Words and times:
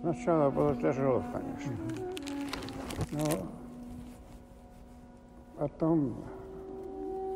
Сначала 0.00 0.50
было 0.50 0.74
тяжело, 0.76 1.22
конечно. 1.30 1.72
Но 3.12 3.46
потом 5.58 6.14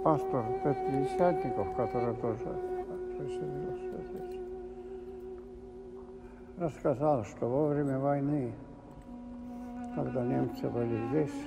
пастор 0.02 0.44
Пятидесятников, 0.62 1.74
который 1.76 2.14
тоже 2.16 2.38
присоединился 3.18 4.02
здесь, 4.08 4.40
рассказал, 6.56 7.24
что 7.24 7.48
во 7.48 7.68
время 7.68 7.98
войны, 7.98 8.52
когда 9.94 10.24
немцы 10.24 10.66
были 10.68 11.06
здесь, 11.08 11.44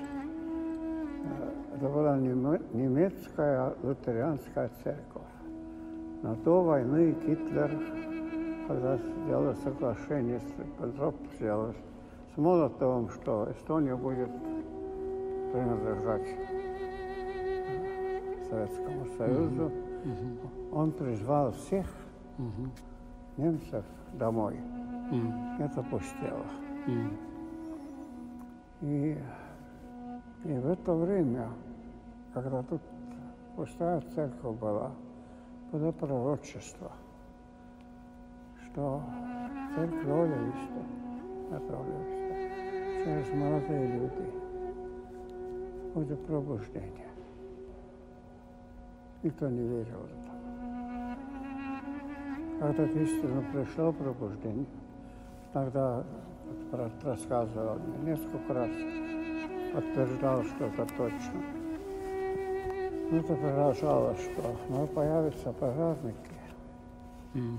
э, 1.23 1.75
это 1.77 1.89
была 1.89 2.17
немецкая 2.17 3.73
лютеранская 3.81 4.69
церковь. 4.83 5.23
Но 6.21 6.35
до 6.35 6.61
войны 6.61 7.15
Гитлер, 7.25 7.71
когда 8.67 8.97
сделал 8.97 9.55
соглашение, 9.55 10.41
Петров 10.77 11.15
сделал 11.35 11.73
с 12.33 12.37
Молотовым, 12.37 13.09
что 13.09 13.49
Эстония 13.51 13.95
будет 13.95 14.29
принадлежать 15.51 16.27
Советскому 18.49 19.05
Союзу. 19.17 19.71
Mm-hmm. 20.03 20.73
Он 20.73 20.91
призвал 20.91 21.51
всех 21.53 21.85
mm-hmm. 22.37 22.69
немцев 23.37 23.85
домой. 24.13 24.59
Mm-hmm. 25.11 25.63
Это 25.63 25.83
пустело. 25.83 26.45
И, 28.81 29.17
и 30.43 30.53
в 30.53 30.69
это 30.69 30.93
время, 30.93 31.49
когда 32.33 32.61
тут 32.63 32.81
пустая 33.55 34.01
церковь 34.13 34.57
была, 34.59 34.91
было 35.71 35.91
пророчество, 35.91 36.91
что 38.77 39.01
церковь 39.75 40.05
Олевиста, 40.05 40.81
это 41.49 41.79
Олевиста, 41.79 42.35
через 43.03 43.33
молодые 43.33 43.87
люди 43.87 44.31
будет 45.95 46.23
пробуждение. 46.27 47.07
Никто 49.23 49.49
не 49.49 49.67
верил 49.67 49.97
в 49.97 50.05
это. 50.05 51.17
Когда 52.59 52.87
к 52.87 52.95
истину 52.97 53.43
пришло 53.51 53.91
пробуждение, 53.91 54.67
тогда 55.53 56.03
брат 56.71 57.03
рассказывал 57.03 57.79
мне 57.79 58.11
несколько 58.11 58.53
раз, 58.53 58.69
подтверждал, 59.73 60.43
что 60.43 60.65
это 60.65 60.85
точно. 60.95 61.41
Ну, 63.09 63.17
это 63.17 63.35
продолжалось, 63.35 64.19
что 64.19 64.55
ну, 64.69 64.85
появятся 64.85 65.51
пожарники, 65.53 66.35
mm. 67.33 67.57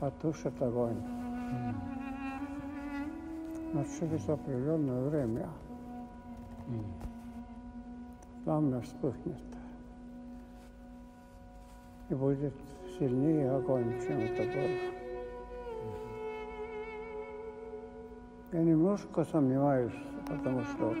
Потушат 0.00 0.60
огонь. 0.60 0.96
Mm. 0.96 1.74
Но 3.72 3.84
через 3.98 4.28
определенное 4.28 5.08
время 5.08 5.48
mm. 6.68 6.84
пламя 8.44 8.80
вспыхнет 8.80 9.36
и 12.08 12.14
будет 12.14 12.54
сильнее 12.98 13.50
огонь, 13.50 13.92
чем 14.06 14.20
это 14.20 14.42
было. 14.42 14.96
Я 18.52 18.62
немножко 18.62 19.24
сомневаюсь, 19.24 19.92
потому 20.28 20.62
что 20.62 20.94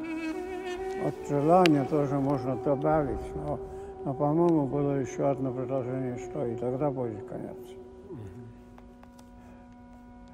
от 1.06 1.28
желания 1.28 1.84
тоже 1.84 2.18
можно 2.18 2.56
добавить, 2.56 3.34
но, 3.36 3.58
но 4.04 4.14
по-моему, 4.14 4.66
было 4.66 5.00
еще 5.00 5.28
одно 5.28 5.52
предложение, 5.52 6.18
что 6.18 6.44
и 6.44 6.56
тогда 6.56 6.90
будет 6.90 7.24
конец. 7.26 7.56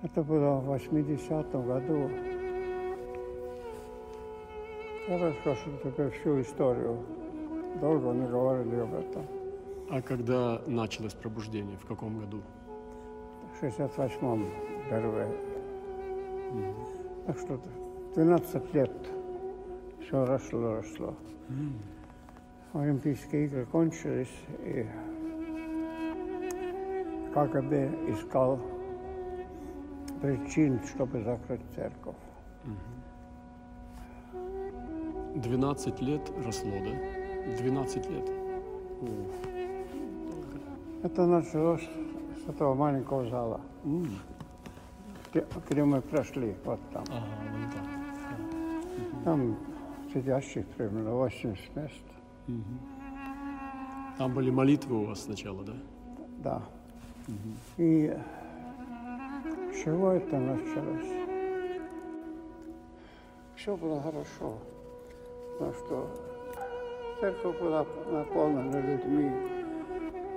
Это 0.02 0.20
было 0.24 0.56
в 0.56 0.72
80-м 0.72 1.64
году. 1.64 2.10
Я 5.08 5.28
расскажу 5.28 5.70
теперь 5.84 6.10
всю 6.10 6.40
историю. 6.40 6.98
Долго 7.80 8.10
не 8.10 8.26
говорили 8.26 8.80
об 8.80 8.94
этом. 8.94 9.24
А 9.90 10.02
когда 10.02 10.60
началось 10.66 11.14
пробуждение? 11.14 11.76
В 11.76 11.86
каком 11.86 12.18
году? 12.18 12.42
В 13.60 13.64
68-м 13.64 14.44
впервые. 14.86 15.28
Mm. 16.50 16.74
Так 17.26 17.38
что 17.38 17.60
12 18.16 18.74
лет 18.74 18.92
все 20.00 20.24
росло, 20.24 20.74
росло. 20.76 21.14
Mm. 21.48 22.82
Олимпийские 22.82 23.44
игры 23.44 23.66
кончились, 23.66 24.34
и 24.64 24.84
КГБ 27.34 27.90
искал 28.08 28.58
причин, 30.22 30.80
чтобы 30.86 31.22
закрыть 31.24 31.60
церковь. 31.74 32.14
12 35.34 36.00
лет 36.00 36.32
росло, 36.44 36.70
да? 36.70 37.56
12 37.58 38.10
лет. 38.10 38.30
Это 41.02 41.26
началось 41.26 41.88
с 42.44 42.48
этого 42.48 42.74
маленького 42.74 43.28
зала, 43.28 43.60
mm. 43.84 44.08
где, 45.68 45.84
мы 45.84 46.00
прошли, 46.00 46.54
вот 46.64 46.78
там. 46.92 47.04
Ага, 47.08 47.26
вон 47.50 47.70
там. 47.72 47.86
Ага. 48.28 49.24
Там 49.24 49.56
сидящих 50.14 50.66
примерно 50.66 51.14
80 51.14 51.76
мест. 51.76 51.94
Там 54.18 54.34
были 54.34 54.50
молитвы 54.50 55.02
у 55.02 55.06
вас 55.06 55.22
сначала, 55.22 55.64
да? 55.64 55.72
Да. 56.44 56.62
Угу. 57.26 57.36
И 57.78 58.16
чего 59.72 60.12
это 60.12 60.38
началось? 60.38 61.26
Все 63.56 63.76
было 63.76 64.00
хорошо, 64.00 64.58
потому 65.52 65.72
что 65.72 66.10
церковь 67.20 67.60
была 67.60 67.86
наполнена 68.10 68.80
людьми, 68.80 69.30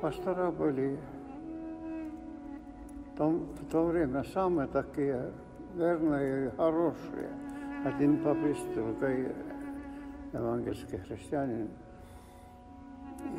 пастора 0.02 0.52
были 0.52 1.00
в, 3.14 3.18
том, 3.18 3.48
в 3.60 3.72
то 3.72 3.86
время 3.86 4.24
самые 4.24 4.68
такие 4.68 5.32
верные 5.76 6.48
и 6.48 6.56
хорошие. 6.56 7.30
Один 7.84 8.18
папист, 8.24 8.74
другой 8.74 9.32
евангельский 10.34 10.98
христианин. 11.00 11.70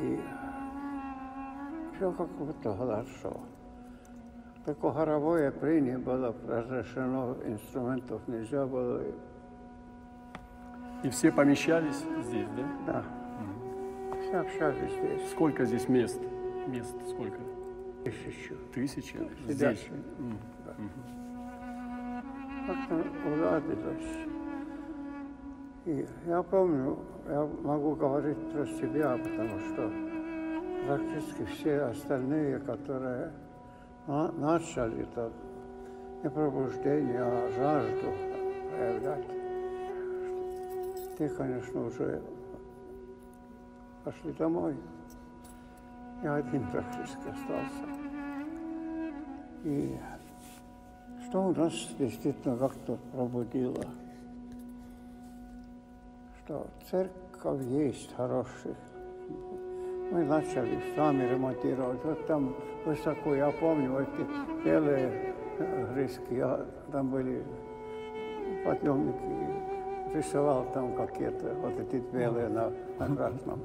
И 0.01 0.19
все 1.95 2.11
как 2.11 2.27
будто 2.29 2.75
хорошо. 2.75 3.39
Такое 4.67 4.91
хоровое 4.91 5.49
прение 5.49 5.97
было 5.97 6.35
разрешено, 6.45 7.37
инструментов 7.45 8.21
нельзя 8.27 8.65
было. 8.65 9.01
И 11.03 11.09
все 11.09 11.31
помещались 11.31 12.03
здесь, 12.25 12.49
да? 12.57 12.65
Да. 12.85 13.05
Все 14.19 14.35
общались 14.35 14.91
здесь. 14.91 15.31
Сколько 15.31 15.63
здесь 15.63 15.87
мест? 15.87 16.19
мест 16.67 16.93
сколько? 17.09 17.37
Тысячу. 18.03 18.55
Тысяча? 18.73 19.19
Здесь. 19.47 19.87
Mm. 20.17 20.35
Да. 20.65 20.73
Как-то 22.67 23.05
уладилось. 23.25 24.27
И 25.85 26.05
я 26.25 26.43
помню, 26.43 26.99
я 27.29 27.49
могу 27.63 27.95
говорить 27.95 28.51
про 28.51 28.65
себя, 28.65 29.17
потому 29.17 29.59
что 29.59 29.89
практически 30.85 31.45
все 31.45 31.83
остальные, 31.83 32.59
которые 32.59 33.31
начали 34.07 35.03
это 35.03 35.31
не 36.23 36.29
пробуждение, 36.29 37.21
а 37.21 37.49
жажду 37.55 38.13
проявлять, 38.71 39.25
те, 41.17 41.29
конечно, 41.29 41.85
уже 41.85 42.21
пошли 44.03 44.31
домой. 44.33 44.77
Я 46.23 46.35
один 46.35 46.65
практически 46.71 47.27
остался. 47.27 47.83
И 49.63 49.99
что 51.27 51.47
у 51.47 51.53
нас 51.53 51.73
действительно 51.99 52.57
как-то 52.57 52.97
пробудило, 53.11 53.85
что 56.43 56.67
церковь 56.89 57.61
есть 57.65 58.15
хороших. 58.15 58.77
Мы 60.11 60.23
начали 60.23 60.79
сами 60.95 61.23
ремонтировать. 61.23 62.03
Вот 62.03 62.25
там 62.27 62.55
высоко, 62.85 63.35
я 63.35 63.51
помню, 63.51 63.99
эти 63.99 64.63
белые 64.63 65.33
грызки, 65.91 66.45
там 66.91 67.09
были 67.09 67.43
подъемники, 68.63 70.15
рисовал 70.15 70.65
там 70.73 70.95
какие-то 70.95 71.53
вот 71.55 71.79
эти 71.79 72.01
белые 72.13 72.47
на, 72.47 72.71
на 72.99 73.15
красном 73.15 73.59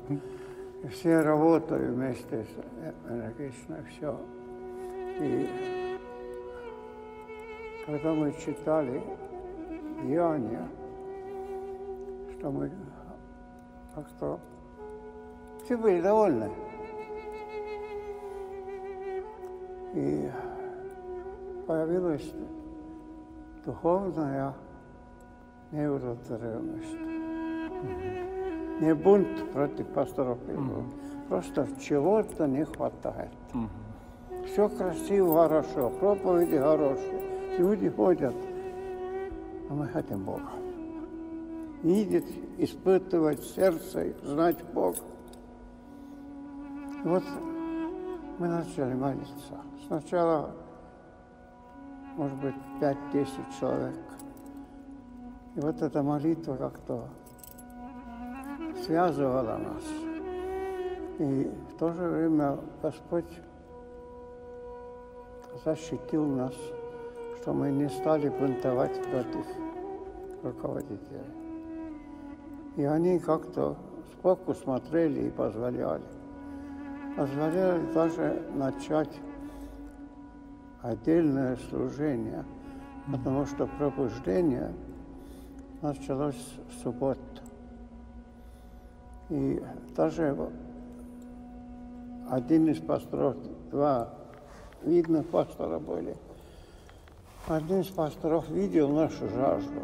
все 0.91 1.21
работали 1.21 1.87
вместе 1.87 2.44
с 2.44 3.11
энергично, 3.11 3.79
все. 3.89 4.19
И 5.21 5.99
когда 7.87 8.12
мы 8.12 8.33
читали 8.33 9.03
Деяния, 10.03 10.69
что 12.33 12.50
мы 12.50 12.71
как-то 13.94 14.41
все 15.64 15.76
были 15.76 16.00
довольны. 16.00 16.50
И 19.94 20.31
появилось 21.67 22.32
духовная 23.64 24.55
неудовлетворенность. 25.70 26.97
Не 28.81 28.94
бунт 28.94 29.53
против 29.53 29.87
пасторов, 29.88 30.38
просто 31.29 31.69
чего-то 31.81 32.47
не 32.47 32.65
хватает. 32.65 33.31
Все 34.47 34.69
красиво, 34.69 35.43
хорошо, 35.43 35.91
проповеди 35.91 36.58
хорошие, 36.58 37.58
люди 37.58 37.88
ходят, 37.88 38.35
а 39.70 39.75
мы 39.75 39.87
хотим 39.87 40.25
Бога. 40.25 40.50
Видеть, 41.82 42.26
испытывать 42.58 43.43
сердце, 43.44 44.15
знать 44.23 44.62
Бога. 44.73 44.99
И 47.05 47.09
вот 47.09 47.25
мы 48.39 48.47
начали 48.47 48.95
молиться. 48.95 49.61
Сначала, 49.87 50.51
может 52.17 52.39
быть, 52.39 52.55
пять-десять 52.81 53.59
человек. 53.59 53.99
И 55.57 55.61
вот 55.61 55.83
эта 55.83 56.03
молитва 56.03 56.57
как-то 56.57 57.09
связывала 58.85 59.59
нас. 59.59 59.83
И 61.19 61.51
в 61.71 61.79
то 61.79 61.93
же 61.93 62.09
время 62.09 62.59
Господь 62.81 63.41
защитил 65.65 66.25
нас, 66.25 66.55
что 67.41 67.53
мы 67.53 67.71
не 67.71 67.89
стали 67.89 68.29
бунтовать 68.29 69.03
против 69.11 69.47
руководителей. 70.43 71.21
И 72.77 72.85
они 72.85 73.19
как-то 73.19 73.77
сбоку 74.13 74.55
смотрели 74.55 75.27
и 75.27 75.31
позволяли. 75.31 76.22
Позволяли 77.17 77.93
даже 77.93 78.43
начать 78.55 79.20
отдельное 80.81 81.56
служение, 81.69 82.44
потому 83.11 83.44
что 83.44 83.67
пробуждение 83.67 84.73
началось 85.82 86.59
в 86.70 86.82
субботу. 86.82 87.20
И 89.29 89.62
даже 89.94 90.37
один 92.31 92.69
из 92.69 92.79
пасторов, 92.79 93.37
два 93.70 94.08
видных 94.82 95.26
пастора 95.29 95.79
были, 95.79 96.17
один 97.47 97.81
из 97.81 97.88
пасторов 97.88 98.49
видел 98.49 98.88
нашу 98.88 99.29
жажду 99.29 99.82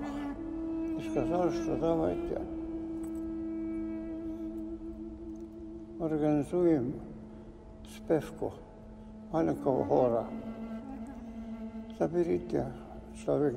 и 0.99 1.11
сказал, 1.11 1.51
что 1.51 1.77
давайте 1.77 2.41
организуем 6.01 6.95
спевку 7.97 8.53
маленького 9.33 9.85
хора. 9.85 10.27
Соберите 11.99 12.67
человек 13.25 13.55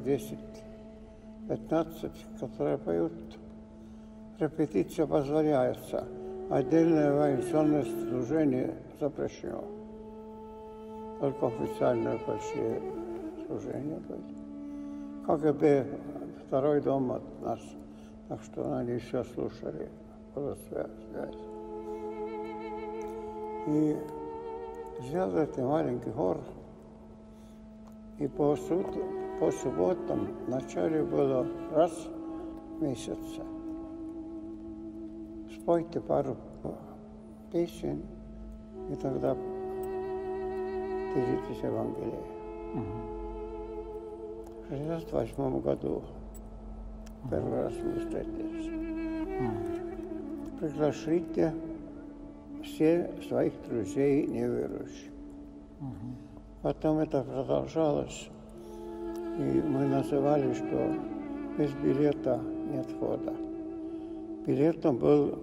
10-15, 1.48 2.12
которые 2.40 2.78
поют. 2.78 3.14
Репетиция 4.40 5.06
позволяется. 5.06 6.08
Отдельное 6.50 7.14
военное 7.14 7.84
служение 7.84 8.74
запрещено. 9.00 9.64
Только 11.20 11.48
официальные 11.48 12.20
большие 12.26 12.82
служения 13.46 14.00
были. 14.08 14.22
КГБ, 15.28 15.86
второй 16.48 16.82
дом 16.82 17.12
от 17.12 17.42
нас. 17.42 17.60
Так 18.28 18.42
что 18.44 18.76
они 18.78 18.98
все 18.98 19.24
слушали. 19.24 19.90
Была 20.34 20.56
связь. 20.68 20.90
И 23.68 23.96
взял 25.02 25.36
этот 25.36 25.58
маленький 25.58 26.12
хор, 26.12 26.38
и 28.20 28.28
по, 28.28 28.56
сут, 28.56 28.88
по 29.40 29.52
субботам 29.52 30.28
вначале 30.48 31.04
было 31.04 31.48
раз 31.74 31.92
в 32.78 32.84
месяц. 32.84 33.18
Спойте 35.56 36.00
пару 36.00 36.38
песен, 37.52 38.04
и 38.90 38.96
тогда 38.96 39.36
делитесь 41.16 41.64
Евангелием. 41.64 42.24
В 44.64 44.70
68 44.70 45.62
году 45.62 46.02
первый 47.30 47.64
раз 47.64 47.74
мы 47.84 48.00
встретились. 48.00 48.72
Приглашите 50.60 51.54
все 52.64 53.10
своих 53.28 53.54
друзей 53.68 54.28
неверующих. 54.28 55.12
Потом 56.62 57.00
это 57.00 57.24
продолжалось, 57.24 58.30
и 59.40 59.64
мы 59.66 59.88
называли, 59.88 60.54
что 60.54 60.94
без 61.58 61.72
билета 61.74 62.40
нет 62.72 62.86
входа. 62.86 63.34
Билетом 64.46 64.98
был, 64.98 65.40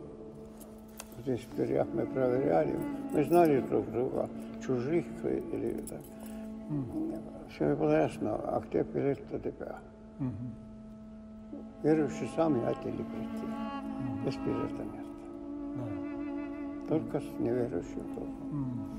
здесь 1.23 1.41
в 1.41 1.57
дверях 1.57 1.89
мы 1.93 2.07
проверяли, 2.07 2.79
мы 3.13 3.25
знали 3.25 3.61
друг 3.61 3.91
друга, 3.91 4.29
чужих 4.65 5.07
или 5.25 5.85
так. 5.89 6.01
Все 7.51 7.75
было 7.75 8.03
ясно, 8.03 8.37
а 8.37 8.63
где 8.69 8.83
билет 8.83 9.19
для 9.31 9.39
тебя? 9.39 9.79
Верующие 11.83 12.29
сами 12.37 12.65
хотели 12.65 13.03
прийти, 13.03 13.47
без 14.25 14.37
билета 14.37 14.85
нет 14.85 16.08
только 16.89 17.21
с 17.21 17.25
неверующим 17.39 18.03
духом. 18.15 18.99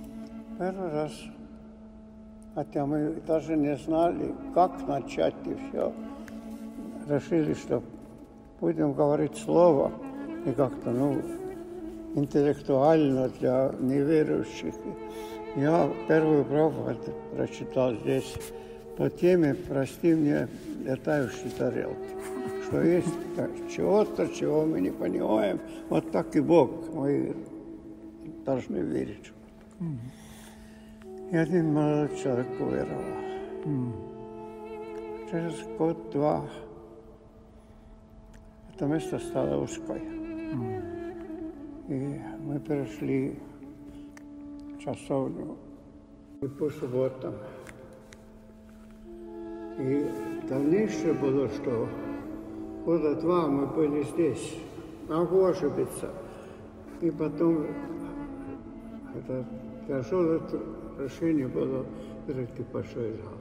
Первый 0.57 0.91
раз, 0.91 1.11
хотя 2.53 2.85
мы 2.85 3.15
даже 3.25 3.55
не 3.55 3.75
знали, 3.77 4.33
как 4.53 4.87
начать 4.87 5.35
и 5.45 5.55
все, 5.55 5.91
решили, 7.07 7.53
что 7.53 7.81
будем 8.59 8.93
говорить 8.93 9.37
слово 9.37 9.91
и 10.45 10.51
как-то, 10.51 10.91
ну, 10.91 11.21
интеллектуально 12.15 13.29
для 13.39 13.71
неверующих. 13.79 14.75
Я 15.55 15.89
первую 16.07 16.45
проповедь 16.45 17.13
прочитал 17.35 17.93
здесь 17.95 18.35
по 18.97 19.09
теме 19.09 19.55
«Прости 19.55 20.13
мне 20.13 20.47
летающие 20.85 21.49
тарелки» 21.57 22.19
что 22.69 22.81
есть 22.83 23.07
чего-то, 23.75 24.27
чего 24.27 24.65
мы 24.65 24.79
не 24.79 24.91
понимаем. 24.91 25.59
Вот 25.89 26.11
так 26.11 26.35
и 26.35 26.39
Бог. 26.39 26.69
Мы 26.93 27.35
должны 28.45 28.77
верить. 28.77 29.31
Mm. 29.79 29.97
И 31.31 31.35
один 31.35 31.73
молодой 31.73 32.17
человек 32.17 32.47
уверовал. 32.59 33.03
Mm. 33.65 35.29
Через 35.31 35.63
год-два 35.77 36.45
это 38.73 38.85
место 38.85 39.19
стало 39.19 39.61
узкой. 39.61 40.01
Mm. 40.01 40.99
И 41.89 42.21
мы 42.45 42.59
перешли 42.59 43.39
в 44.73 44.79
часовню 44.79 45.57
и 46.41 46.47
по 46.47 46.69
субботам. 46.69 47.35
И 49.77 50.05
дальнейшее 50.47 51.13
было, 51.13 51.47
что 51.49 51.87
года 52.85 53.15
два 53.15 53.47
мы 53.47 53.67
были 53.67 54.03
здесь. 54.03 54.55
Могу 55.07 55.45
ошибиться. 55.45 56.11
И 57.01 57.11
потом 57.11 57.67
это 59.19 59.45
тяжелое 59.87 60.41
решение 60.97 61.47
было 61.47 61.85
перейти 62.27 62.63
большой 62.71 63.13
зал. 63.13 63.37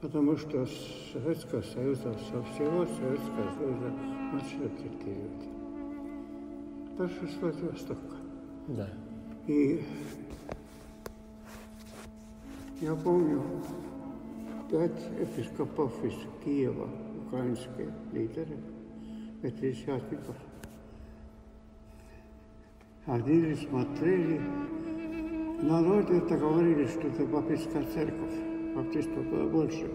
Потому 0.00 0.36
что 0.36 0.66
Советского 1.12 1.62
Союза, 1.62 2.14
со 2.30 2.42
всего 2.42 2.86
Советского 2.86 3.52
Союза 3.58 3.92
начали 4.32 4.68
прийти 4.68 5.20
люди. 5.20 5.48
Большинство 6.98 7.48
из 7.48 7.60
Востока. 7.62 8.16
Да. 8.68 8.88
И 9.46 9.84
я 12.80 12.94
помню 12.96 13.42
пять 14.70 15.00
епископов 15.20 15.92
из 16.04 16.14
Киева, 16.44 16.88
украинские 17.26 17.92
лидеры, 18.12 18.56
пятидесятников– 19.40 20.36
ходили, 23.06 23.54
смотрели. 23.54 24.40
Народе 25.62 26.18
это 26.18 26.36
говорили, 26.36 26.86
что 26.86 27.08
это 27.08 27.24
баптистская 27.24 27.84
церковь. 27.94 28.34
Баптистов 28.74 29.24
было 29.26 29.48
больше. 29.48 29.90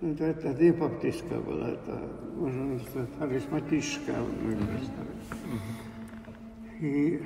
Но 0.00 0.10
это, 0.10 0.24
это 0.24 0.62
не 0.62 0.72
баптистская 0.72 1.40
была, 1.40 1.70
это, 1.70 2.10
можно 2.36 2.78
сказать, 2.80 3.08
харизматическая. 3.18 4.18
И 6.80 7.22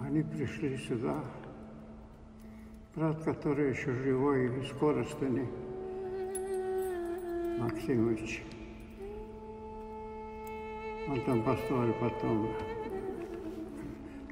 они 0.00 0.22
пришли 0.22 0.78
сюда. 0.78 1.22
Брат, 2.96 3.22
который 3.22 3.70
еще 3.70 3.92
живой, 3.92 4.46
из 4.60 4.72
Коростыни, 4.80 5.46
Максимович. 7.60 8.42
Он 11.08 11.20
там 11.20 11.42
построил 11.42 11.92
потом 12.00 12.48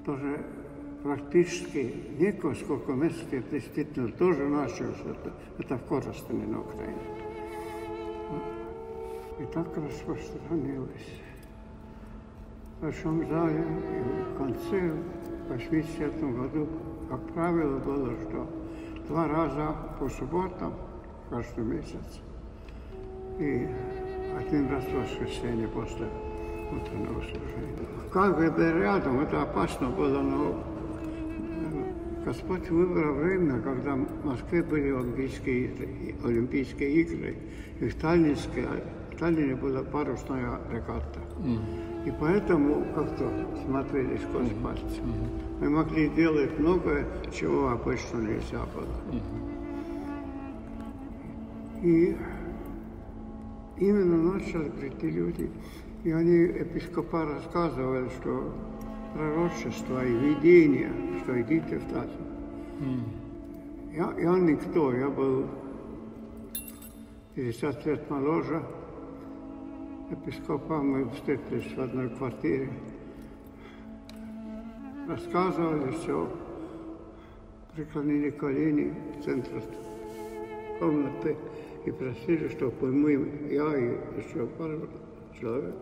тоже 0.07 0.47
практически 1.03 1.93
некого 2.19 2.55
сколько 2.55 2.93
месяцев 2.93 3.45
действительно 3.51 4.11
тоже 4.13 4.49
начал 4.49 4.87
это, 4.87 5.33
это 5.59 5.77
в 5.77 5.85
Коростыне 5.87 6.47
на 6.47 6.61
Украине. 6.61 6.99
И 9.41 9.45
так 9.53 9.67
распространилось. 9.77 11.21
В 12.79 12.83
большом 12.83 13.27
зале 13.29 13.61
и 13.61 14.35
в 14.35 14.39
конце, 14.39 14.93
в 15.49 15.53
80 15.53 16.21
году, 16.37 16.69
как 17.11 17.21
правило, 17.33 17.79
было, 17.79 18.13
что 18.23 18.49
два 19.09 19.29
раза 19.29 19.77
по 19.99 20.09
субботам 20.09 20.73
каждый 21.31 21.65
месяц 21.65 22.21
и 23.39 23.69
один 24.39 24.69
раз 24.71 24.85
в 24.85 24.95
воскресенье 24.95 25.69
после 25.69 26.07
утреннего 26.71 27.21
служения. 27.21 27.77
Как 28.13 28.37
бы 28.37 28.45
рядом, 28.45 29.21
это 29.21 29.43
опасно 29.43 29.89
было, 29.91 30.21
но 30.21 30.65
Господь 32.27 32.69
выбрал 32.71 33.15
время, 33.15 33.61
когда 33.61 33.95
в 33.95 34.27
Москве 34.27 34.61
были 34.61 34.91
Олимпийские, 34.91 35.71
Олимпийские 36.25 37.03
игры, 37.03 37.37
и 37.79 37.89
в 37.89 37.95
Таллинске, 38.01 38.67
в 39.13 39.17
Таллине 39.17 39.55
была 39.55 39.85
парусная 39.85 40.59
регата. 40.73 41.21
Mm. 41.39 42.09
И 42.09 42.13
поэтому 42.19 42.85
как-то 42.97 43.31
смотрели 43.65 44.17
сквозь 44.17 44.49
mm. 44.49 44.63
пальцы. 44.63 45.01
Mm. 45.01 45.61
Мы 45.61 45.71
могли 45.71 46.09
делать 46.09 46.59
многое, 46.59 47.07
чего 47.33 47.69
обычно 47.69 48.19
нельзя 48.19 48.67
было. 48.75 48.97
Mm. 49.13 49.23
И 51.83 52.17
именно 53.79 54.33
начали 54.33 54.69
прийти 54.71 55.11
люди, 55.11 55.49
и 56.07 56.13
они, 56.13 56.37
епископа, 56.37 57.25
рассказывали, 57.25 58.09
что 58.21 58.55
пророчества 59.13 60.07
и 60.07 60.13
видения, 60.13 60.93
что 61.25 61.43
идите 61.43 61.79
в 61.79 61.93
Тазу. 61.93 62.13
Mm. 62.79 63.93
Я, 63.93 64.15
я 64.17 64.39
никто, 64.39 64.95
я 64.95 65.09
был 65.09 65.47
50 67.35 67.87
лет 67.87 68.09
моложе 68.09 68.63
епископа, 70.09 70.81
мы 70.81 71.11
встретились 71.11 71.77
в 71.77 71.81
одной 71.81 72.09
квартире, 72.11 72.71
рассказывали 75.09 75.91
все, 75.91 76.31
преклонили 77.75 78.31
колени 78.31 78.95
в 79.19 79.25
центре 79.25 79.61
комнаты 80.79 81.37
и 81.85 81.91
просили, 81.91 82.47
чтобы 82.51 82.93
мы, 82.93 83.13
я 83.51 83.77
и 83.77 83.99
еще 84.23 84.47
пару 84.47 84.89
человек, 85.41 85.75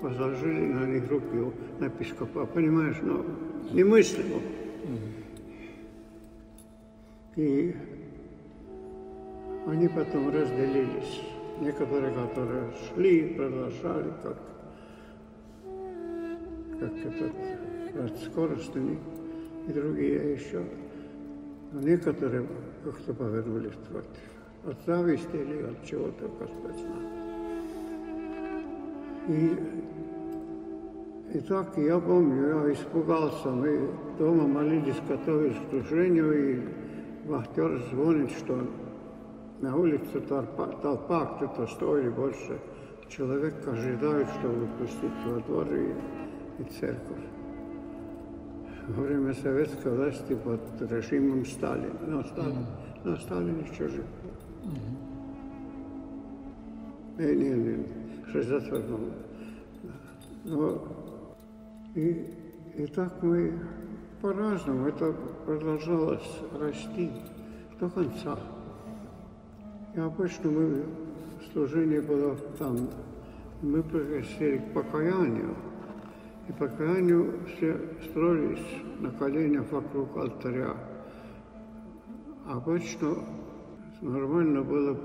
возложили 0.00 0.66
на 0.72 0.86
них 0.86 1.10
руки 1.10 1.52
на 1.78 1.86
епископа. 1.86 2.46
Понимаешь, 2.46 2.98
но 3.02 3.24
немыслимо. 3.72 4.40
И 7.36 7.74
они 9.66 9.88
потом 9.88 10.30
разделились. 10.30 11.20
Некоторые, 11.60 12.14
которые 12.14 12.70
шли, 12.88 13.34
продолжали, 13.34 14.12
как, 14.22 14.36
как 16.80 16.92
этот 16.92 18.18
скоростными, 18.22 18.98
и 19.68 19.72
другие 19.72 20.34
еще. 20.34 20.62
Но 21.72 21.80
некоторые 21.80 22.46
как-то 22.84 23.14
повернулись 23.14 23.72
против. 23.90 24.10
От 24.64 24.76
зависти 24.84 25.36
или 25.36 25.62
от 25.62 25.84
чего-то 25.84 26.28
Господь 26.38 26.78
знает. 26.78 27.16
И, 29.28 29.56
I 31.34 31.40
tako 31.48 31.80
ja 31.80 32.00
pomnju, 32.00 32.48
ja 32.48 32.70
ispogal 32.70 33.30
sam 33.42 33.66
i 33.66 33.78
doma 34.18 34.46
mali 34.46 34.82
katoličku 35.08 35.88
ženju 35.88 36.34
i 36.34 36.60
vahtjor 37.28 37.80
zvonit 37.90 38.30
što 38.30 38.58
na 39.60 39.76
ulicu 39.76 40.20
talpak 40.28 40.70
pa, 41.08 41.48
to 41.56 41.66
stoji 41.66 42.10
boljše. 42.10 42.54
Čovjek 43.08 43.54
kaže 43.64 43.96
daj 43.96 44.24
što 44.38 44.48
upustiti 44.48 45.30
u 45.36 45.40
dvor 45.46 45.66
i, 45.66 46.64
crkvu. 46.64 47.16
U 48.88 49.02
vrijeme 49.02 49.34
sovjetske 49.34 49.90
vlasti 49.90 50.36
pod 50.44 50.90
režimom 50.90 51.44
Stalina, 51.44 52.06
no 52.08 52.22
Stalin, 52.22 52.52
mm. 52.52 53.08
no 53.10 53.16
Stalin 53.16 53.54
mm-hmm. 53.54 54.96
Ne, 57.18 57.26
ne, 57.26 57.34
Ne, 57.36 57.54
nije, 57.54 57.78
što 58.28 58.38
je 58.38 58.44
zatvorno. 58.44 58.98
И, 61.96 62.26
и 62.76 62.86
так 62.86 63.22
мы 63.22 63.58
по-разному, 64.20 64.86
это 64.86 65.14
продолжалось 65.46 66.40
расти 66.60 67.10
до 67.80 67.88
конца. 67.88 68.38
И 69.94 70.00
обычно 70.00 70.50
мы, 70.50 70.84
служение 71.52 72.02
было 72.02 72.36
там, 72.58 72.90
мы 73.62 73.82
пригласили 73.82 74.58
к 74.58 74.74
покаянию. 74.74 75.56
И 76.48 76.52
покаянию 76.52 77.40
все 77.46 77.80
строились 78.04 78.66
на 79.00 79.10
коленях 79.10 79.64
вокруг 79.72 80.16
алтаря. 80.16 80.76
Обычно 82.46 83.16
нормально 84.02 84.62
было 84.62 84.96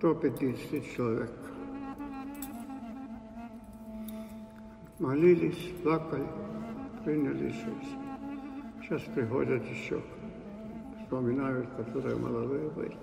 до 0.00 0.14
50 0.14 0.84
человек. 0.96 1.30
Молились, 5.02 5.72
плакали, 5.82 6.26
приняли 7.04 7.48
Иисуса. 7.48 7.96
Сейчас 8.80 9.02
приходят 9.14 9.62
еще, 9.66 10.00
вспоминают, 11.00 11.68
которые 11.76 12.16
молодые 12.16 12.70
были. 12.70 12.96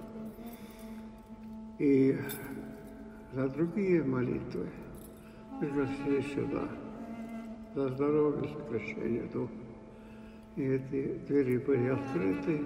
И 1.77 2.17
за 3.33 3.49
другие 3.49 4.03
молитвы 4.03 4.67
пригласили 5.59 6.21
сюда, 6.33 6.69
за 7.75 7.89
здоровье, 7.89 8.49
сокращение 8.49 9.23
духа. 9.33 9.51
И 10.55 10.63
эти 10.63 11.19
двери 11.27 11.57
были 11.57 11.87
открыты, 11.89 12.61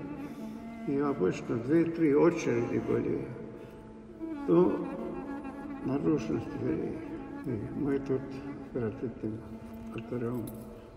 и 0.87 0.97
обычно 0.99 1.57
две-три 1.57 2.13
очереди 2.15 2.81
были 2.87 3.27
до 4.47 4.85
наружности 5.85 6.51
дверей. 6.61 6.97
И 7.45 7.79
мы 7.79 7.99
тут 7.99 8.21
перед 8.73 9.03
этим 9.03 9.39
алтарем 9.93 10.45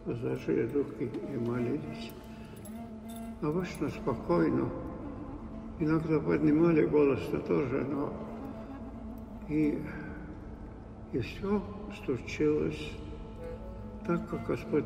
зажили 0.06 0.66
руки 0.73 1.11
и 1.33 1.37
молились. 1.37 2.12
Обычно 3.42 3.90
спокойно. 3.90 4.71
Иногда 5.78 6.18
поднимали 6.18 6.87
голос 6.87 7.21
-то 7.30 7.47
тоже, 7.47 7.85
но 7.85 8.14
и, 9.49 9.78
и 11.12 11.18
все 11.18 11.62
случилось 12.04 12.92
так, 14.06 14.26
как 14.30 14.47
Господь 14.47 14.85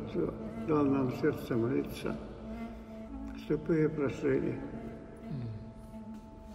дал 0.67 0.83
нам 0.83 1.13
сердце 1.21 1.55
молиться. 1.55 2.17
Слепые 3.47 3.87
прошли, 3.87 4.59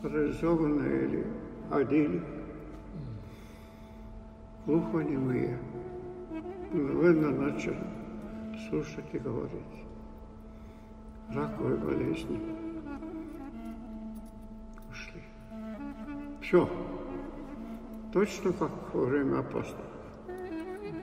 парализованные 0.02 1.04
или 1.06 1.26
ходили, 1.70 2.22
глухонемые 4.66 5.58
мгновенно 6.76 7.30
начал 7.30 7.74
слушать 8.68 9.06
и 9.12 9.18
говорить. 9.18 9.84
Раковые 11.32 11.76
болезни 11.76 12.40
ушли. 14.90 15.22
Все. 16.40 16.68
Точно 18.12 18.52
как 18.52 18.70
во 18.94 19.04
время 19.04 19.40
апостолов. 19.40 19.84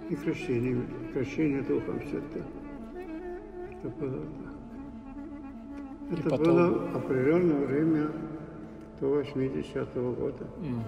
И 0.10 0.16
крещение, 0.16 0.82
крещение 1.14 1.62
Духом 1.62 2.00
Святым. 2.10 2.46
Это 3.72 3.90
было 3.90 4.20
так. 4.22 6.20
Это 6.20 6.30
потом... 6.30 6.46
было 6.46 6.92
определенное 6.96 7.66
время 7.66 8.12
до 9.00 9.22
80-го 9.22 10.12
года. 10.14 10.48
Mm. 10.60 10.84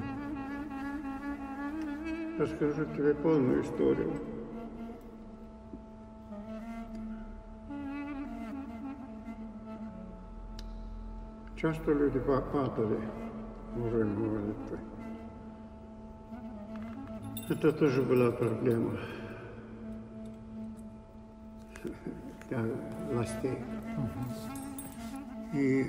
Расскажу 2.37 2.85
тебе 2.95 3.13
полную 3.15 3.63
историю. 3.63 4.11
Часто 11.65 11.93
люди 11.93 12.19
падали 12.19 12.99
время 13.73 14.19
молитвы. 14.19 14.79
Это 17.49 17.71
тоже 17.71 18.03
была 18.03 18.31
проблема 18.31 18.99
для 22.47 22.65
властей. 23.11 23.57
И 25.53 25.87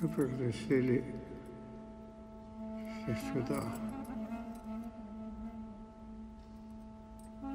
мы 0.00 0.08
пригласили 0.08 1.16
всех 3.02 3.18
сюда. 3.32 3.64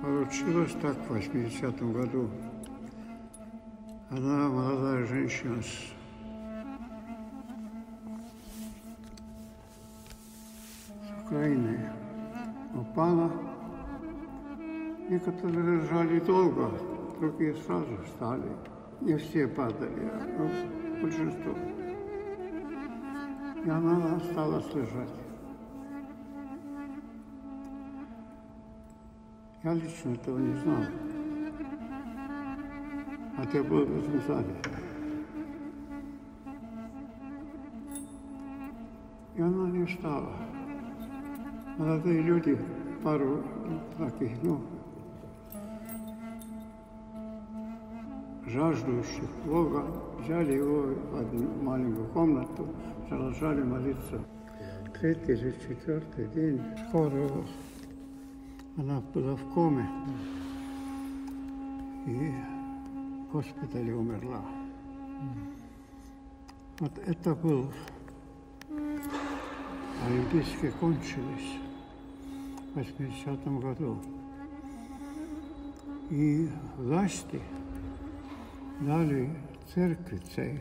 Получилось 0.02 0.76
так 0.82 0.98
в 0.98 1.14
80-м 1.14 1.94
году. 1.94 2.30
Она 4.10 4.50
молодая 4.50 5.06
женщина 5.06 5.62
с 5.62 5.96
Украины 11.46 11.80
упала. 12.74 13.32
Некоторые 15.08 15.80
лежали 15.80 16.20
долго, 16.22 16.72
другие 17.20 17.54
сразу 17.54 17.98
встали. 18.04 18.50
Не 19.02 19.16
все 19.18 19.48
падали, 19.48 20.12
но 20.40 20.50
большинство. 21.04 21.54
И 23.64 23.70
она 23.70 24.16
осталась 24.16 24.74
лежать. 24.74 25.14
Я 29.64 29.74
лично 29.74 30.14
этого 30.14 30.40
не 30.40 30.56
знал. 30.56 30.84
Хотя 33.38 33.64
был 33.64 33.86
в 33.86 34.00
этом 34.00 34.22
зале. 34.28 34.56
И 39.36 39.42
она 39.42 39.70
не 39.70 39.86
встала. 39.86 40.55
Молодые 41.78 42.22
люди, 42.22 42.58
пару 43.04 43.44
таких, 43.98 44.32
ну, 44.44 44.62
жаждущих 48.46 49.30
Бога, 49.46 49.84
взяли 50.20 50.54
его 50.54 50.94
в 51.12 51.20
одну 51.20 51.64
маленькую 51.64 52.08
комнату, 52.08 52.66
продолжали 53.10 53.62
молиться. 53.62 54.22
Третий 54.94 55.34
или 55.34 55.52
четвертый 55.68 56.28
день 56.30 56.62
скоро 56.88 57.30
она 58.78 59.02
была 59.14 59.36
в 59.36 59.54
коме 59.54 59.86
и 62.06 62.32
в 63.28 63.34
госпитале 63.34 63.94
умерла. 63.94 64.42
Вот 66.80 66.98
это 67.06 67.36
был 67.36 67.70
Олимпийские 70.06 70.72
кончились 70.72 71.65
80 72.76 73.46
году. 73.62 73.98
И 76.10 76.50
власти 76.78 77.42
дали 78.82 79.30
церкви 79.74 80.22
цей 80.36 80.60